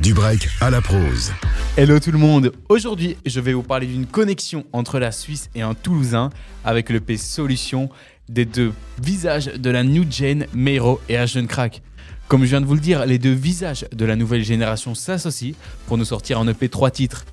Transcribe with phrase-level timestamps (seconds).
[0.00, 1.32] Du break à la prose.
[1.78, 5.62] Hello tout le monde, aujourd'hui je vais vous parler d'une connexion entre la Suisse et
[5.62, 6.28] un Toulousain
[6.64, 7.88] avec le P Solution
[8.28, 11.80] des deux visages de la New Gen, Meiro et Ashton Crack.
[12.28, 15.54] Comme je viens de vous le dire, les deux visages de la nouvelle génération s'associent
[15.86, 17.24] pour nous sortir un EP 3 titres.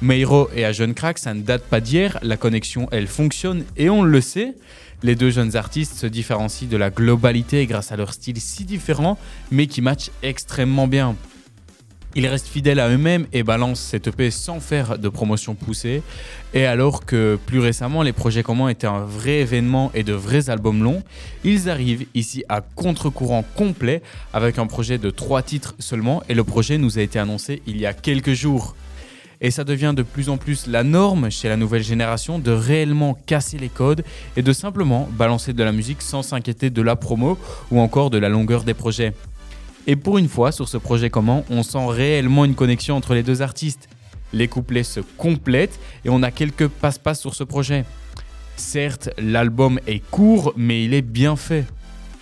[0.00, 4.02] Meiro et Ashton Crack, ça ne date pas d'hier, la connexion elle fonctionne et on
[4.04, 4.54] le sait.
[5.02, 9.18] Les deux jeunes artistes se différencient de la globalité grâce à leur style si différent
[9.50, 11.16] mais qui match extrêmement bien.
[12.14, 16.02] Ils restent fidèles à eux-mêmes et balancent cette EP sans faire de promotion poussée.
[16.52, 20.50] Et alors que plus récemment, les projets communs étaient un vrai événement et de vrais
[20.50, 21.02] albums longs,
[21.42, 24.02] ils arrivent ici à contre-courant complet
[24.34, 26.22] avec un projet de trois titres seulement.
[26.28, 28.76] Et le projet nous a été annoncé il y a quelques jours.
[29.40, 33.18] Et ça devient de plus en plus la norme chez la nouvelle génération de réellement
[33.26, 34.04] casser les codes
[34.36, 37.38] et de simplement balancer de la musique sans s'inquiéter de la promo
[37.70, 39.14] ou encore de la longueur des projets.
[39.86, 43.22] Et pour une fois, sur ce projet commun, on sent réellement une connexion entre les
[43.22, 43.88] deux artistes.
[44.32, 47.84] Les couplets se complètent et on a quelques passe-passe sur ce projet.
[48.56, 51.64] Certes, l'album est court, mais il est bien fait.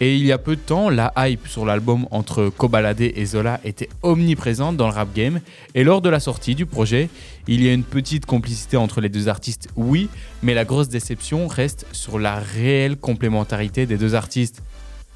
[0.02, 3.60] Et il y a peu de temps, la hype sur l'album entre Kobalade et Zola
[3.64, 5.40] était omniprésente dans le rap game.
[5.74, 7.10] Et lors de la sortie du projet,
[7.46, 10.08] il y a une petite complicité entre les deux artistes, oui,
[10.42, 14.62] mais la grosse déception reste sur la réelle complémentarité des deux artistes.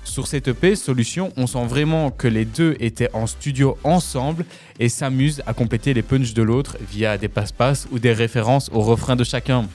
[0.04, 4.44] Sur cette EP, Solution, on sent vraiment que les deux étaient en studio ensemble
[4.78, 8.80] et s'amusent à compléter les punchs de l'autre via des passe-passe ou des références au
[8.80, 9.66] refrain de chacun.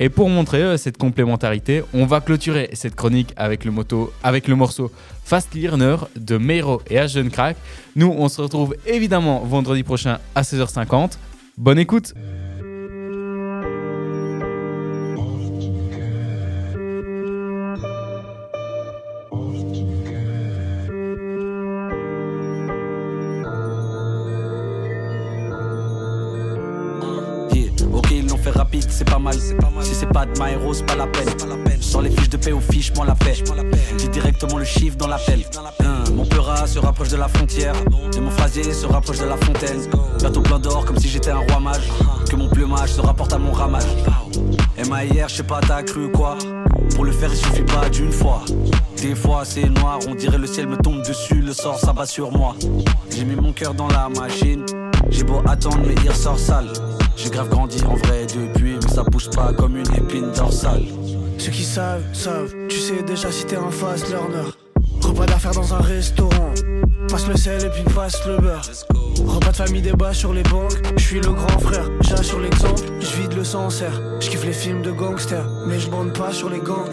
[0.00, 4.46] Et pour montrer euh, cette complémentarité, on va clôturer cette chronique avec le, moto, avec
[4.46, 4.92] le morceau
[5.24, 7.56] Fast Learner de Meiro et Ashton Crack.
[7.96, 11.18] Nous, on se retrouve évidemment vendredi prochain à 16h50.
[11.56, 12.14] Bonne écoute!
[28.98, 29.34] C'est pas mal.
[29.34, 31.28] Si c'est pas de Maero, pas la peine.
[31.80, 33.34] Sans les fiches de paix ou fiches, moi la paix.
[33.96, 35.44] Dis directement le chiffre dans l'appel.
[35.80, 37.74] Hein, mon peura se rapproche de la frontière.
[38.16, 39.88] Et mon phrasier se rapproche de la fontaine.
[40.18, 41.88] Bientôt plein d'or, comme si j'étais un roi mage.
[42.28, 43.84] Que mon plumage se rapporte à mon ramage.
[44.88, 46.36] MAIR, je sais pas, t'as cru quoi?
[46.94, 48.42] Pour le faire, il suffit pas d'une fois.
[49.00, 52.32] Des fois, c'est noir, on dirait le ciel me tombe dessus, le sort s'abat sur
[52.32, 52.56] moi.
[53.14, 54.64] J'ai mis mon cœur dans la machine.
[55.10, 56.68] J'ai beau attendre, mais il ressort sale.
[57.16, 58.67] J'ai grave grandi en vrai depuis,
[58.98, 60.82] ça bouge pas comme une épine dorsale.
[61.38, 64.50] Ceux qui savent, savent, tu sais déjà si t'es un fast learner.
[65.00, 66.52] Repas d'affaires dans un restaurant.
[67.08, 68.68] Passe le sel et puis passe le beurre.
[69.24, 70.82] Repas de famille débat sur les banques.
[70.96, 72.82] Je suis le grand frère, j'assure l'exemple.
[72.98, 74.02] Je vide le sancerre.
[74.18, 76.90] Je kiffe les films de gangsters, mais je bande pas sur les gangs.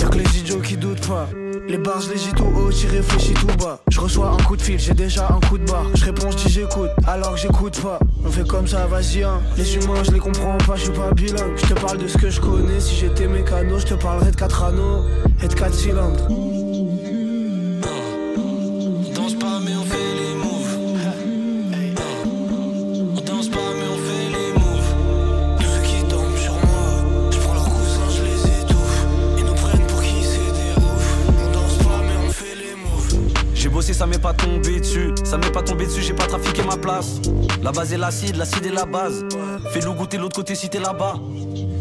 [0.00, 1.28] Y'a que les idiots qui doutent pas.
[1.66, 3.78] Les bars, je les tout haut, j'y réfléchis tout bas.
[3.90, 5.86] Je reçois un coup de fil, j'ai déjà un coup de barre.
[5.94, 7.98] Je réponds, je dis j'écoute, alors que j'écoute pas.
[8.24, 9.40] On fait comme ça, vas-y, hein.
[9.56, 11.56] Les humains, je les comprends pas, je suis pas bilingue.
[11.56, 14.36] Je te parle de ce que je connais, si j'étais mécano, je te parlerais de
[14.36, 15.04] 4 anneaux
[15.42, 16.28] et de 4 cylindres.
[34.04, 35.14] Ça m'est pas tombé dessus.
[35.24, 37.22] Ça m'est pas tombé dessus, j'ai pas trafiqué ma place.
[37.62, 39.24] La base est l'acide, l'acide est la base.
[39.72, 41.14] Fais-nous goûter l'autre côté si t'es là-bas.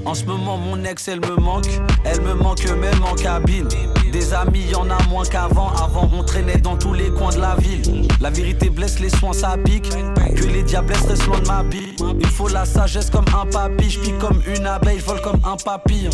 [0.06, 1.68] En ce moment, mon ex, elle me manque.
[2.06, 3.68] Elle me manque même en cabine.
[4.14, 5.72] Des amis, y en a moins qu'avant.
[5.72, 8.08] Avant, on traînait dans tous les coins de la ville.
[8.22, 9.90] La vérité blesse, les soins, ça pique.
[9.90, 11.94] Que les diablesses restent loin de ma bille.
[12.22, 13.90] Il faut la sagesse comme un papy.
[13.90, 16.12] Je comme une abeille, vole comme un papillon.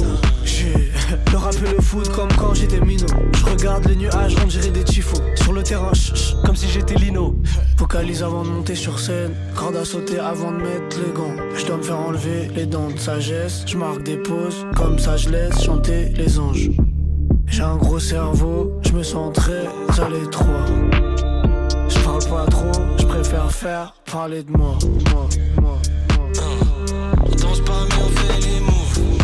[1.32, 3.06] Le rap et le foot comme quand j'étais minot.
[3.34, 5.19] Je regarde les nuages, on dirait des tifos.
[5.70, 7.36] Terrain, chut, chut, Comme si j'étais Lino.
[7.78, 11.36] Focalise avant de monter sur scène, corde à sauter avant de mettre les gants.
[11.56, 13.66] Je dois me faire enlever les dents de sagesse.
[13.68, 16.72] Je marque des pauses, comme ça je laisse chanter les anges.
[17.46, 19.68] J'ai un gros cerveau, je me sens très
[20.02, 20.66] à l'étroit.
[21.88, 24.76] Je parle pas trop, je préfère faire parler de moi.
[25.14, 25.28] moi,
[25.62, 25.78] moi, moi.
[27.16, 29.19] On mais on fait les moves.